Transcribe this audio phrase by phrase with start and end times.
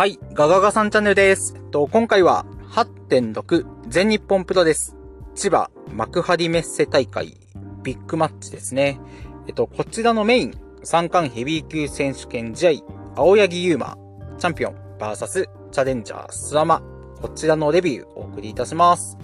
[0.00, 1.52] はい、ガガガさんチャンネルです。
[1.54, 4.96] えっと今回は8.6全日本プロです。
[5.34, 7.36] 千葉幕張メッセ大会
[7.82, 8.98] ビッグマッチですね。
[9.46, 10.54] えっと、こちらのメイン
[10.84, 12.70] 三冠ヘビー級選手権試合、
[13.14, 13.98] 青柳優馬、
[14.38, 16.80] チャンピオン VS チャレンジャースワマ、
[17.20, 19.18] こちらのレビューお送りいたします。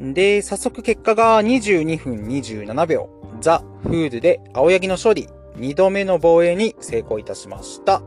[0.00, 3.10] で、早速結果が22分27秒、
[3.42, 8.00] ザ・フールで青柳の勝利、2度目の防衛に成功いたしました。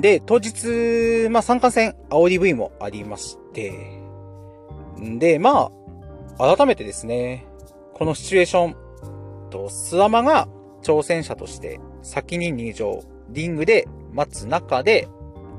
[0.00, 3.72] で、当日、まあ、参加戦、煽り V もありまして、
[5.00, 5.70] んで、ま
[6.38, 7.46] あ、改めてですね、
[7.94, 8.88] このシチュエーション、
[9.48, 10.48] と、スワマが
[10.82, 15.08] 挑戦者として先に入場、リングで待つ中で、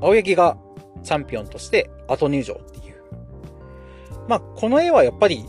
[0.00, 0.56] 青柳が
[1.02, 3.02] チャンピオンとして後入場っていう。
[4.28, 5.44] まあ、この絵はやっぱり、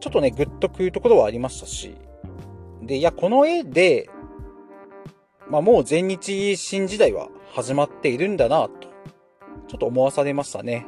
[0.00, 1.94] ちょっとね、グッとくるところはありましたし、
[2.82, 4.08] で、いや、この絵で、
[5.48, 8.88] まあ、もう全日新時代は始まっているんだなと、
[9.68, 10.86] ちょっと思わされましたね。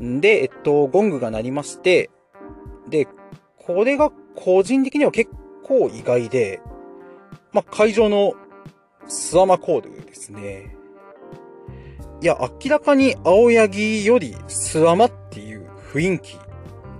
[0.00, 0.20] うん。
[0.20, 2.10] で、えっと、ゴングが鳴りまして、
[2.88, 3.06] で、
[3.56, 5.30] これが個人的には結
[5.62, 6.60] 構意外で、
[7.52, 8.34] まあ、会場の
[9.06, 10.76] スワマコールですね。
[12.20, 16.38] いや、明らかに青柳よりスワマっていう雰囲気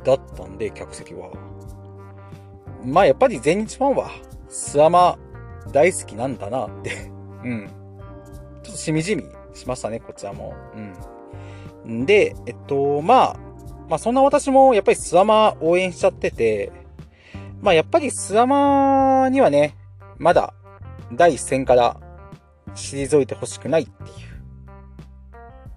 [0.05, 1.31] だったんで、客席は。
[2.85, 4.11] まあ、やっぱり全日ファンは
[4.49, 5.17] スワマ
[5.71, 7.11] 大好きなんだなって
[7.45, 7.71] うん。
[8.63, 9.25] ちょっとしみじみ
[9.55, 10.55] しましたね、こちらも。
[11.87, 12.07] うん。
[12.07, 13.37] で、えっと、まあ、
[13.89, 16.73] まあそんな私もやっぱりスワマ応援しちゃってて、
[17.61, 19.77] まあやっぱりスワマにはね、
[20.19, 20.55] まだ
[21.13, 21.97] 第一戦から
[22.75, 24.11] 退いてほしくないっていう。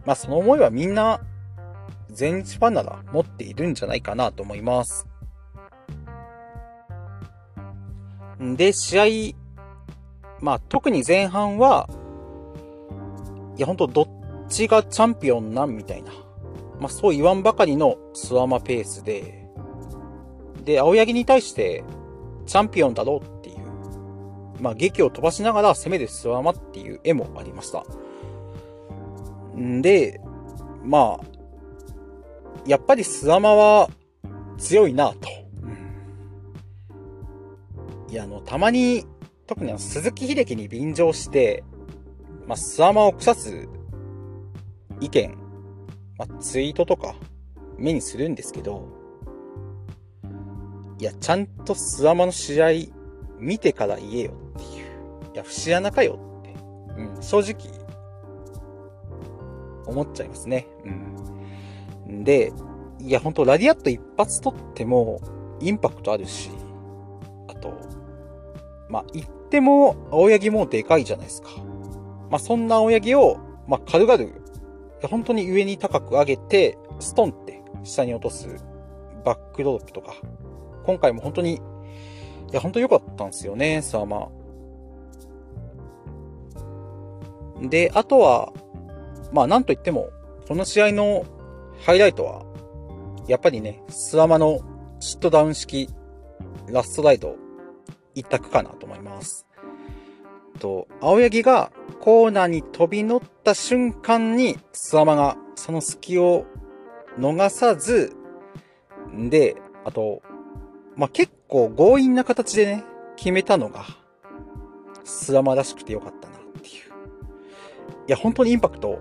[0.05, 1.19] まあその思いはみんな
[2.09, 5.07] 全日ファンなら持っているんじゃないかなと思います。
[8.39, 9.44] で、試合、
[10.45, 11.89] まあ特に前半は、
[13.57, 14.07] いやほんとどっ
[14.47, 16.11] ちがチャンピオンなんみたいな。
[16.79, 19.49] まあそう言わんばかりのスワマペースで、
[20.63, 21.83] で、青柳に対して
[22.45, 27.83] チャンピオンだろうっていう、まあ劇を飛ばしながら攻めるスワマっていう絵もありました。
[29.57, 30.21] んで、
[30.83, 31.25] まあ、
[32.67, 33.89] やっぱりスワマは
[34.59, 35.27] 強いなと。
[38.11, 39.05] いや、あの、たまに、
[39.47, 41.63] 特にあの、鈴木秀樹に便乗して、
[42.47, 43.67] まあ、スワマを腐す
[44.99, 45.45] 意見
[46.17, 47.15] まあ、ツイートとか
[47.77, 48.87] 目にするんですけど、
[50.97, 52.69] いや、ちゃんとスワマの試合
[53.37, 55.33] 見てから言えよっていう。
[55.33, 56.53] いや、節穴かよって。
[56.97, 57.69] うん、正直、
[59.85, 60.67] 思っちゃいますね。
[62.07, 62.23] うん。
[62.23, 62.53] で、
[62.99, 65.19] いや、ほんと、ラディアット一発取っても、
[65.59, 66.49] インパクトあるし、
[67.49, 67.73] あと、
[68.89, 71.49] まあ、言っても、青柳もでかいじゃないですか。
[72.29, 74.25] まあ、そんな青柳を、まあ、軽々
[75.07, 78.47] 本当に上に高く上げて、ストンって下に落とす
[79.23, 80.13] バックドロップとか。
[80.85, 81.59] 今回も本当に、い
[82.51, 84.27] や、本当良かったんですよね、スワマ。
[87.61, 88.51] で、あとは、
[89.31, 90.09] まあなんといっても、
[90.49, 91.23] この試合の
[91.85, 92.43] ハイライトは、
[93.27, 94.59] やっぱりね、スワマの
[94.99, 95.89] シットダウン式
[96.67, 97.35] ラストライド
[98.15, 99.44] 一択かなと思います。
[100.55, 106.45] と、青柳がコーナーに飛び乗った瞬間に、スワマがその隙を
[107.19, 108.15] 逃さず、
[109.29, 110.21] で、あと、
[110.95, 112.83] まあ、結構強引な形でね、
[113.15, 113.85] 決めたのが、
[115.03, 116.73] スワマらしくてよかったなっていう。
[118.07, 118.99] いや、本当にインパクト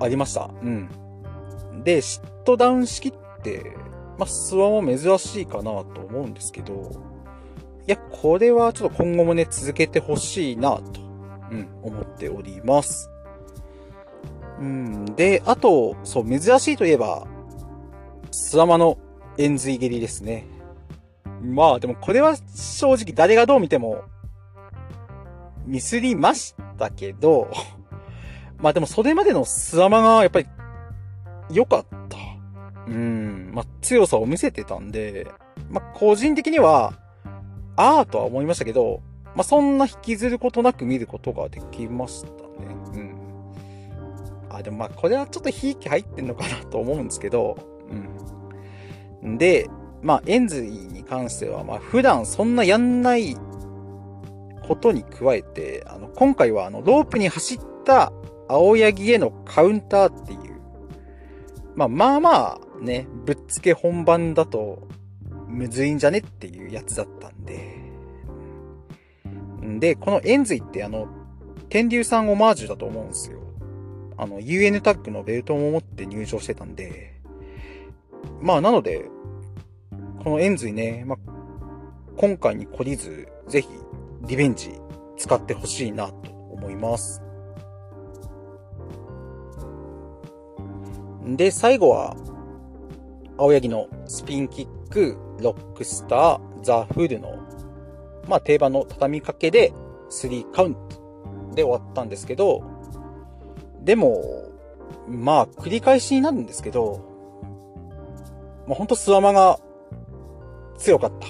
[0.00, 0.50] ありました。
[0.62, 0.88] うん。
[1.84, 3.12] で、シットダウン式っ
[3.42, 3.74] て、
[4.18, 7.09] まあ、スワマ珍しいかなと思うんですけど、
[7.90, 11.10] や、これはちょっと今後もね、続けてほしいなと
[11.50, 13.10] うん、思っております。
[14.58, 17.26] うん、で、あと、そう、珍しいといえば、
[18.30, 18.98] スワマの
[19.38, 20.46] 円髄蹴りですね。
[21.42, 24.04] まあ、でもこれは正直誰がどう見ても、
[25.66, 27.50] ミスりましたけど、
[28.58, 30.46] まあでもそれまでのスワマがやっぱり
[31.50, 32.18] 良かった。
[32.86, 35.28] うん、まあ強さを見せてたんで、
[35.70, 36.92] まあ個人的には、
[37.80, 39.00] ああとは思いましたけど、
[39.34, 42.34] まあ、そんな引きずることなく見ることができましたね。
[42.92, 43.14] うん。
[44.50, 47.56] あ、でもまあ、これはちょっとひいき入ってんのかなと思うんですけど、
[49.22, 49.38] うん。
[49.38, 49.68] で、
[50.02, 53.34] まあ、エンズリーに関しては、ま、普段そんなやんない
[54.66, 58.12] ことに加えて、あの、今回はあの、ロープに走った
[58.48, 60.60] 青柳へのカウンターっていう、
[61.74, 64.88] まあ、まあまあ、ね、ぶっつけ本番だと、
[65.50, 66.18] むずいんじゃね？
[66.18, 67.78] っていうやつだったんで、
[69.78, 71.08] で、この円髄ってあの、
[71.68, 73.40] 天竜さんオマージュだと思うんですよ。
[74.16, 77.20] あの、UN タッグのベルトも持って入場してたんで、
[78.40, 79.06] まあ、なので、
[80.22, 81.18] このエンズイね、まあ、
[82.16, 83.68] 今回に懲りず、ぜひ、
[84.26, 84.72] リベンジ
[85.16, 87.22] 使ってほしいなと思います。
[91.26, 92.16] で、最後は、
[93.38, 97.38] 青柳のスピンキック、ロックスター、ザ・フルの、
[98.28, 99.72] まあ定番の畳みかけで
[100.10, 100.80] 3カウント
[101.54, 102.62] で終わったんですけど、
[103.82, 104.22] でも、
[105.08, 107.00] まあ繰り返しになるんですけど、
[108.66, 109.58] まあほんとスワマが
[110.76, 111.26] 強かった。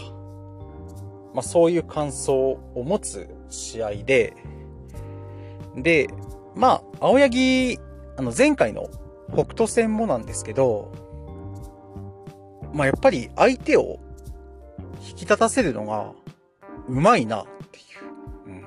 [1.32, 2.34] まあそういう感想
[2.74, 4.34] を持つ試合で、
[5.76, 6.08] で、
[6.56, 7.78] まあ青柳、
[8.16, 8.88] あの前回の
[9.32, 10.92] 北斗戦もなんですけど、
[12.72, 14.00] まあやっぱり相手を
[15.08, 16.12] 引き立たせるのが
[16.88, 17.82] うまいなってい
[18.48, 18.50] う。
[18.50, 18.64] うん。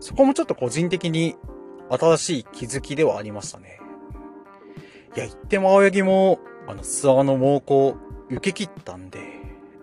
[0.00, 1.36] そこもちょっと個人的に
[1.90, 3.80] 新しい気づきではありましたね。
[5.16, 6.38] いや、言っても青柳も、
[6.68, 7.96] あの、諏訪の猛攻
[8.30, 9.18] 受け切ったんで、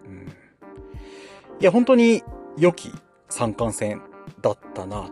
[0.06, 0.28] うん。
[0.30, 2.24] いや、本当に
[2.58, 2.94] 良き
[3.28, 4.02] 三冠戦
[4.42, 5.12] だったなと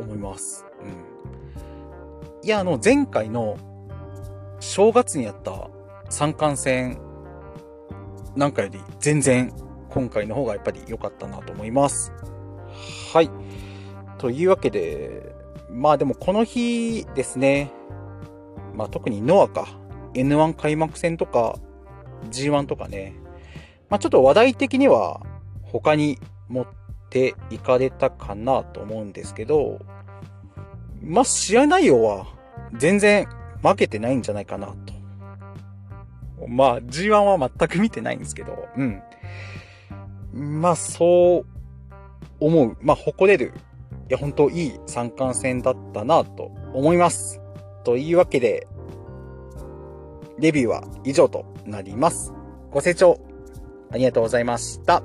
[0.00, 0.66] 思います。
[0.82, 2.44] うん。
[2.44, 3.56] いや、あの、前回の
[4.58, 5.70] 正月にやった
[6.08, 6.98] 三冠戦
[8.36, 9.52] なんかより全然
[9.90, 12.12] 今回の方がやっぱり良かったなと思います。
[13.12, 13.30] はい。
[14.18, 15.34] というわけで、
[15.70, 17.70] まあでもこの日ですね、
[18.74, 19.68] まあ特にノアか、
[20.14, 21.58] N1 開幕戦とか
[22.30, 23.14] G1 とかね、
[23.90, 25.20] まあちょっと話題的には
[25.62, 26.18] 他に
[26.48, 26.66] 持っ
[27.10, 29.78] ていかれたかなと思うんですけど、
[31.02, 32.26] まあ試合内容は
[32.78, 33.28] 全然
[33.62, 34.91] 負けてないんじゃないかなと
[36.48, 39.02] まあ、G1 は全く見てないんですけど、うん。
[40.60, 41.46] まあ、そう
[42.40, 42.76] 思う。
[42.80, 43.52] まあ、誇れる。
[44.08, 47.40] いや、本当いい三冠戦だったなと思います。
[47.84, 48.66] というわけで、
[50.38, 52.32] レビューは以上となります。
[52.70, 53.20] ご清聴
[53.90, 55.02] ありがとうございました。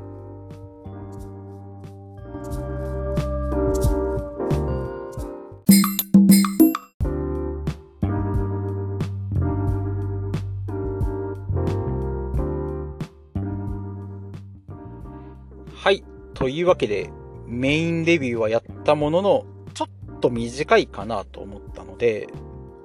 [16.68, 17.10] いうわけで、
[17.48, 22.28] メインレビューはやったものの、ちょっと短いかなと思ったので、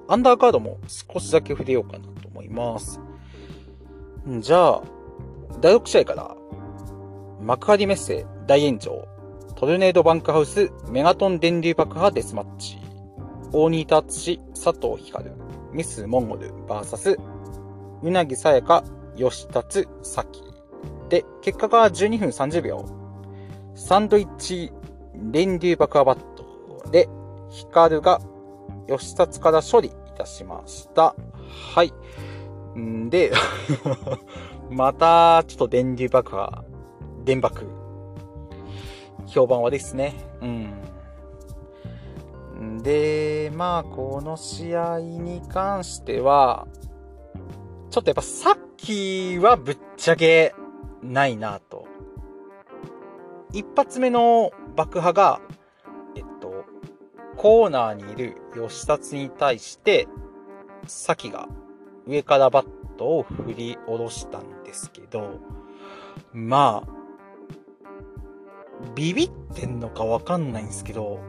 [0.07, 3.01] アンダーカードも少しだけ触れようかなと思います。
[4.39, 4.83] じゃあ、
[5.59, 6.35] 第6試合から、
[7.41, 9.05] 幕張メッセ大炎上、
[9.55, 12.77] トルネードバンクハウスメガトン電流爆破デスマッチ、
[13.51, 15.29] 大仁田敦佐藤光、
[15.73, 17.17] ミスモンゴル VS、
[18.01, 18.85] うなぎさやか、
[19.17, 20.41] 吉達咲。
[21.09, 23.02] で、結果が12分30秒。
[23.75, 24.71] サンドイッチ
[25.15, 27.09] 電流爆破バットで、
[27.49, 28.21] ヒカルが
[28.87, 31.15] 吉達から処理いたしました。
[31.75, 31.93] はい。
[32.79, 33.31] んで、
[34.69, 36.63] また、ちょっと電流爆破、
[37.23, 37.65] 電爆。
[39.25, 40.13] 評判はですね。
[40.41, 40.83] うん。
[42.83, 46.67] で、まあ、この試合に関しては、
[47.89, 50.53] ちょっとやっぱさっきはぶっちゃけ
[51.01, 51.72] ないなと。
[53.53, 55.39] 一発目の爆破が、
[56.15, 56.65] えっと、
[57.37, 60.07] コーナーにいる吉達に対して、
[60.87, 61.47] サキが
[62.07, 62.65] 上からバッ
[62.97, 65.39] トを振り下ろしたんですけど、
[66.33, 67.03] まあ、
[68.95, 71.19] ビビってんのかわかんないんですけど、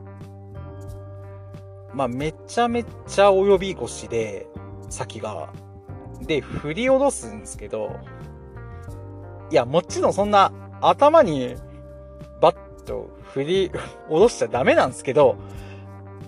[1.93, 4.49] まあ、めちゃめちゃ及び腰で、
[4.89, 5.53] サキが、
[6.23, 7.95] で、振り下ろすんですけど、
[9.51, 11.57] いや、もちろんそんな頭に
[12.85, 15.37] と振り下ろしちゃダメなんですけど、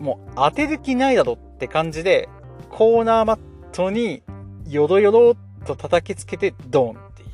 [0.01, 2.29] もう当てる気ないだろって感じで、
[2.71, 3.39] コーナーマッ
[3.73, 4.23] トに
[4.67, 7.27] よろよろっと叩きつけてドンってい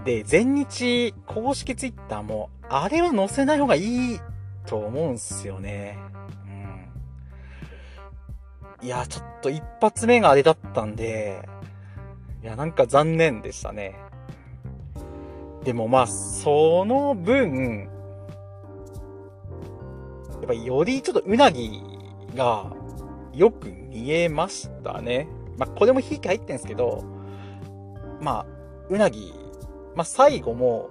[0.00, 0.04] う。
[0.04, 4.20] で、全日公式ツイッターも、あれは載せない方がいい
[4.66, 5.98] と思うんすよね。
[8.80, 8.86] うん。
[8.86, 11.48] いや、ちょっと一発目があれだったんで、
[12.42, 13.96] いや、なんか残念でしたね。
[15.64, 17.88] でもまあ、その分、
[20.32, 21.80] やっぱりよりちょっとうなぎ
[22.34, 22.72] が
[23.32, 25.28] よく見えましたね。
[25.56, 27.04] まあ、これもひいき入ってんすけど、
[28.20, 28.46] まあ、
[28.88, 29.32] うなぎ、
[29.94, 30.90] まあ、最後も、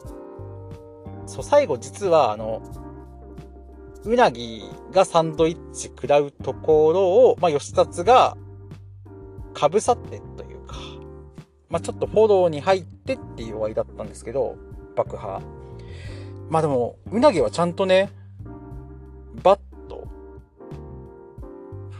[1.25, 2.62] そう、最後実はあの、
[4.04, 8.38] うなぎがサンドイッチ食らうところを、まあ、吉達が、
[9.54, 10.50] かぶさってという、
[11.72, 14.58] まあ、ちょっとフォローに入ってっていう終わりだったんですけど、
[14.96, 15.42] 爆破。
[16.50, 18.10] まあでも、うなぎはちゃんとね、
[19.42, 20.06] バット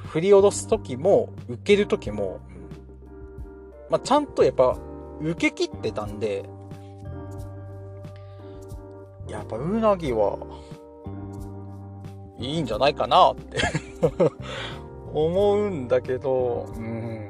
[0.10, 2.42] 振り下ろすときも、受けるときも、
[3.90, 4.78] まあ、ちゃんとやっぱ、
[5.22, 6.50] 受け切ってたんで、
[9.30, 10.38] やっぱうなぎは、
[12.40, 13.58] いいんじゃないかなって
[15.14, 17.21] 思うんだけど、うん。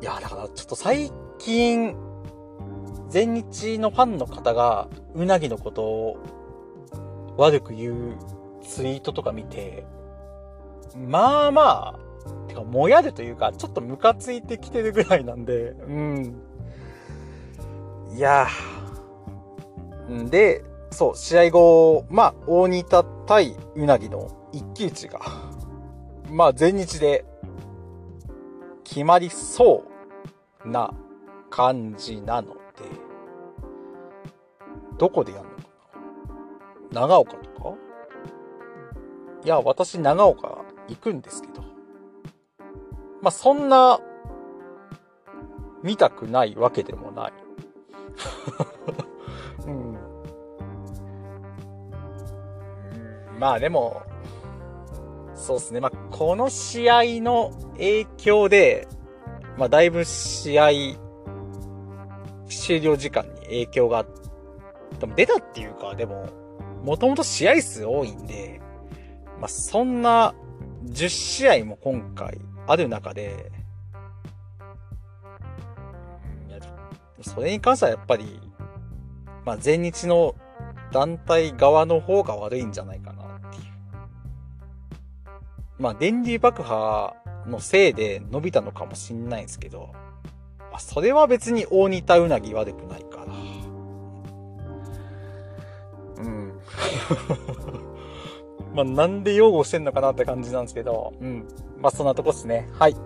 [0.00, 1.96] いや、だからちょっと最近、
[3.08, 6.16] 全日のファンの方が、うなぎのことを
[7.36, 8.16] 悪く言う
[8.62, 9.86] ツイートとか見て、
[10.96, 16.42] まあまあ、てか、もやるというか、ちょっとムカついてきてるぐらいなんで、うん。
[18.14, 18.46] いや
[20.10, 25.20] んで、そう、試合後、まあ、大仁田対うなぎの一騎打ちが、
[26.30, 27.24] まあ、全日で
[28.84, 29.87] 決まりそう
[30.72, 30.92] な
[31.50, 32.58] 感じなので、
[34.98, 35.62] どこでやるのか
[36.92, 37.00] な？
[37.02, 37.74] 長岡とか？
[39.44, 41.62] いや、私長岡行くんですけど。
[43.22, 44.00] まあ、そんな、
[45.82, 47.32] 見たくないわけでもない。
[49.66, 49.98] うん。
[53.38, 54.02] まあでも、
[55.34, 55.80] そうですね。
[55.80, 58.88] まあ、この試合の影響で、
[59.58, 60.70] まあ、だいぶ試合、
[62.48, 64.06] 終了時間に影響が、
[65.00, 66.28] でも出たっていうか、でも、
[66.84, 68.60] もともと試合数多いんで、
[69.40, 70.32] まあ、そんな
[70.84, 72.38] 10試合も今回
[72.68, 73.50] ある中で、
[77.20, 78.40] それに関してはやっぱり、
[79.44, 80.36] まあ、前日の
[80.92, 83.64] 団体側の方が悪いんじゃないかなっていう。
[85.80, 87.12] まあ、電流爆破
[87.48, 89.90] のせいで伸びたのかもしんないんですけど、
[90.70, 93.34] まあ、それは別に大仁田うなぎ悪くないから。
[96.22, 96.52] うん。
[98.74, 101.48] まあ、なんで擁護してんのかなって感じなんですけど、うん。
[101.78, 102.68] まあ、そんなとこっすね。
[102.78, 102.96] はい。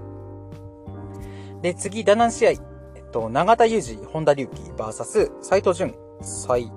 [1.63, 2.51] で、次、ダナン試合。
[2.51, 2.55] え
[3.01, 6.73] っと、長田裕二、本田隆起、バーサス、斎藤淳、斎藤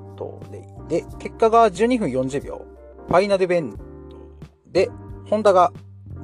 [0.51, 0.89] レイ。
[0.89, 2.65] で、結果が12分40秒。
[3.07, 3.77] ファイナルベンド
[4.71, 4.89] で、
[5.29, 5.71] 本田が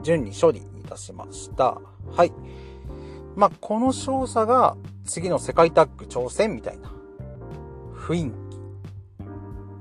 [0.04, 1.80] 順に勝利いたしました。
[2.16, 2.34] はい。
[3.36, 6.92] まあ、この勝者が次の世界タッグ挑戦みたいな
[7.96, 8.36] 雰囲気、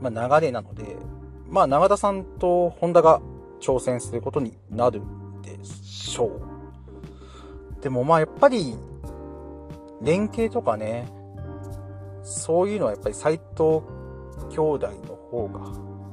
[0.00, 0.96] まあ、流れなので、
[1.48, 3.20] まあ、長田さんと本田が
[3.60, 5.02] 挑戦することになる
[5.42, 7.82] でしょう。
[7.82, 8.76] でもまあ、やっぱり、
[10.00, 11.08] 連携とかね、
[12.22, 13.82] そういうのはやっぱり斎藤
[14.50, 15.60] 兄弟の方が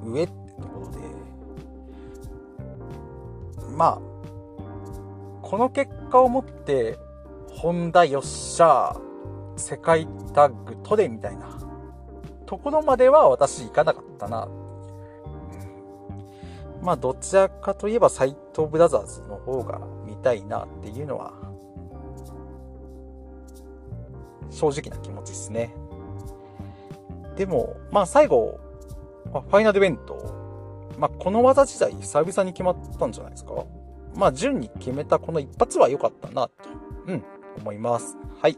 [0.04, 0.98] 上ってところで、
[3.75, 4.07] まあ、
[5.50, 7.00] この結果をもって、
[7.54, 8.94] 本田よっしゃ
[9.56, 11.48] 世界タッグ取れみたいな
[12.46, 14.50] ところまでは私行かなかったな。
[16.82, 21.34] まあ、どちらかといえば斎藤ブラザーズの方が見たいなっていうのは、
[24.50, 25.74] 正直な気持ちですね。
[27.38, 28.60] でも、まあ最後、
[29.32, 30.18] ファイナルイベント、
[31.00, 33.63] まあこの技自体久々に決まったんじゃないですか？
[34.17, 36.53] まあ順に決めたこの一発は良かったなと、
[37.05, 37.24] うん、
[37.59, 38.17] 思います。
[38.41, 38.57] はい。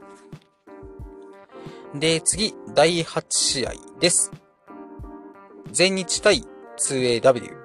[1.93, 4.31] で、次、第8試合です。
[5.71, 6.43] 全日対
[6.77, 7.57] 2AW。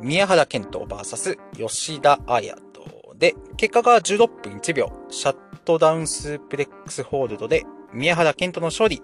[0.00, 9.02] 宮原健人 VS 吉田彩とで、結果が16分1秒、シャットダウンスープレックスホールドで宮原健人の勝利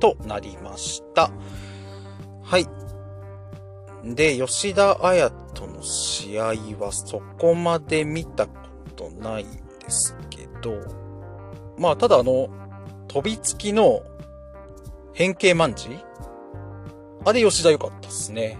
[0.00, 1.30] となりました。
[2.42, 2.85] はい。
[4.14, 6.44] で、吉田彩との試合
[6.78, 8.52] はそこまで見たこ
[8.94, 9.46] とないん
[9.78, 10.74] ですけど、
[11.78, 12.48] まあ、ただあの、
[13.08, 14.02] 飛びつきの
[15.12, 15.88] 変形マンジ？
[17.24, 18.58] あれ吉田良かったっすね。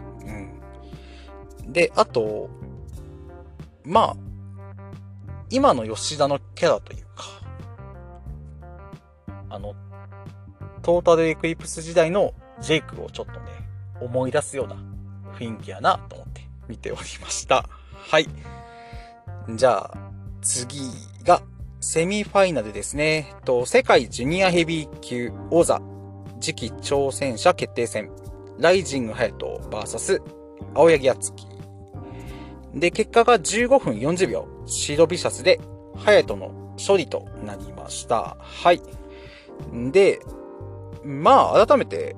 [1.66, 2.48] うんで、あと、
[3.84, 4.16] まあ、
[5.50, 7.24] 今の吉田のキャラというか、
[9.50, 9.74] あの、
[10.82, 13.38] トータルエクリプス時代のジェイクをちょっとね、
[14.00, 14.76] 思い出すような
[15.38, 17.68] 雰囲気やなと思って見ておりました。
[17.92, 18.28] はい。
[19.54, 19.94] じゃあ、
[20.42, 20.80] 次
[21.24, 21.42] が、
[21.80, 23.34] セミファイナルですね。
[23.44, 25.80] と、世界ジュニアヘビー級王座
[26.40, 28.10] 次期挑戦者決定戦。
[28.58, 30.22] ライジングハヤト VS
[30.74, 31.46] 青柳敦樹。
[32.74, 35.60] で、結果が15分40秒、シードビシャスで、
[35.96, 38.36] ハヤトの処理となりました。
[38.40, 38.80] はい。
[39.90, 40.20] で、
[41.04, 42.16] まあ、改めて、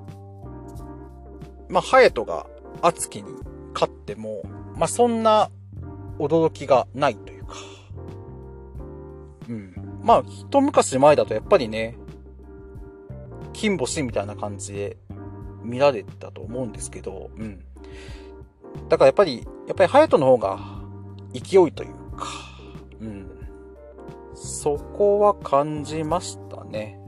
[1.68, 2.46] まあ、ハヤトが
[2.82, 3.32] アツキに
[3.75, 4.42] 勝っても、
[4.76, 5.50] まあ、そんな
[6.18, 7.54] 驚きがないというか、
[9.49, 10.00] うん。
[10.02, 11.97] まあ、一昔前だとやっぱりね、
[13.52, 14.97] 金星みたいな感じで
[15.62, 17.64] 見られたと思うんですけど、うん。
[18.88, 20.58] だからやっぱり、やっぱりハヤトの方が
[21.32, 22.26] 勢いというか、
[23.00, 23.26] うん。
[24.35, 27.00] そこは感じましたね。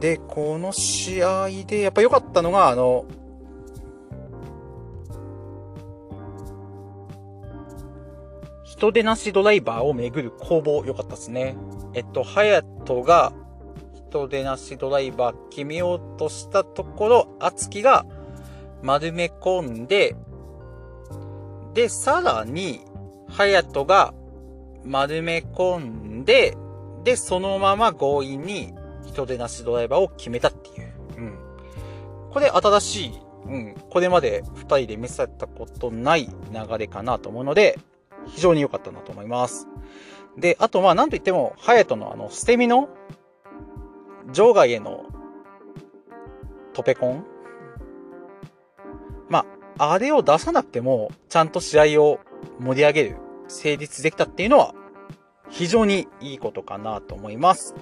[0.00, 3.04] で、この試合でやっぱ良かったのが、あの、
[8.64, 11.56] 人手なしドライバーをめぐる攻防良かったですね。
[11.94, 13.32] えっと、ハヤトが
[14.10, 18.06] 人手なしドライバー決めようとしたところ、アツキが
[18.82, 20.14] 丸め込んで、
[21.74, 22.80] で、さらに、
[23.28, 24.14] ハヤトが
[24.84, 26.56] 丸め込んで、
[27.04, 28.74] で、そのまま強引に
[29.06, 30.92] 人手なしドライバーを決めたっていう。
[31.16, 31.38] うん。
[32.30, 33.12] これ新しい、
[33.46, 33.74] うん。
[33.90, 37.78] これまで二人で見せたことない流れかなと思うので、
[38.26, 39.68] 非常に良かったなと思います。
[40.36, 42.88] で、あとまあなんといっても、ハヤトのあの、捨て身の
[44.32, 45.06] 場外への
[46.72, 47.24] トペコン
[49.28, 49.46] ま
[49.78, 52.20] あ、あれを出さなくても、ちゃんと試合を
[52.60, 53.16] 盛り上げる、
[53.48, 54.74] 成立できたっていうのは、
[55.48, 57.74] 非常にいいことかなと思います。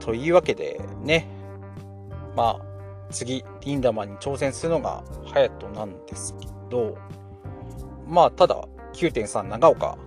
[0.00, 1.26] というわけで、ね。
[2.34, 2.70] まあ、
[3.10, 6.96] 次、リンダマンに挑戦するのが、ハヤトなんですけど、
[8.06, 8.64] まあ、ただ、
[8.94, 9.98] 9.3長岡、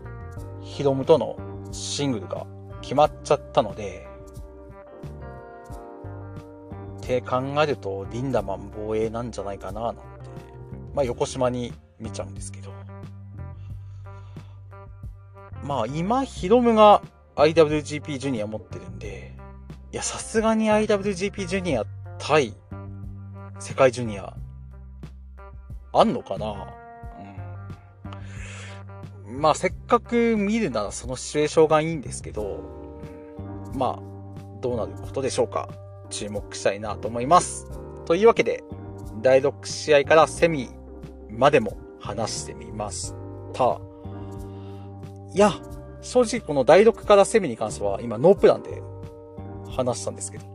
[0.62, 1.38] ヒロムとの
[1.72, 2.46] シングルが
[2.82, 4.08] 決まっちゃったので、
[6.98, 10.02] って考えると、リンダマン防衛なんじゃないかな、なんて。
[10.94, 12.72] まあ、横島に見ちゃうんですけど。
[15.64, 17.02] まあ、今、ヒロムが
[17.36, 19.23] IWGP ジュニア持ってるんで、
[19.94, 21.84] いや、さすがに IWGP ジュニア
[22.18, 22.56] 対
[23.60, 24.36] 世界ジュニア、
[25.94, 26.74] あんのかな？
[29.28, 29.40] うん。
[29.40, 32.64] まあ、せっかく見るならそのシチュエーションがいいんですけど、
[33.76, 35.70] まあ、どうなることでしょうか？
[36.10, 37.67] 注目したいなと思います。
[38.06, 38.63] というわけで、
[39.22, 40.72] 第6試合からセミ
[41.30, 43.13] までも話してみまし
[43.54, 43.80] た。
[45.36, 45.52] いや、
[46.02, 48.82] 正直この第6からセミに関しては今ノープランで
[49.76, 50.46] 話したんですけど、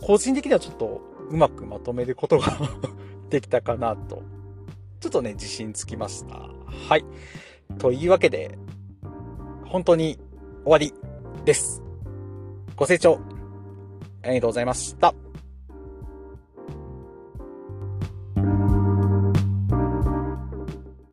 [0.00, 2.52] 個人的にはちょっとうまくまとめることが
[3.30, 4.22] できたかなと、
[5.00, 6.48] ちょっとね、自信つきました。
[6.66, 7.04] はい。
[7.78, 8.58] というわけで、
[9.66, 10.18] 本当に
[10.64, 10.92] 終わり
[11.44, 11.82] です。
[12.76, 13.20] ご清聴
[14.22, 15.14] ありがとうございました。